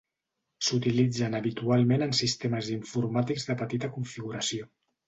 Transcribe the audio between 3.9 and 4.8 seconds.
configuració.